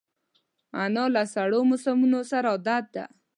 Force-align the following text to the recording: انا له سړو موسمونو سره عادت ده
انا 0.83 1.03
له 1.15 1.23
سړو 1.33 1.59
موسمونو 1.69 2.19
سره 2.31 2.47
عادت 2.55 2.85
ده 2.95 3.05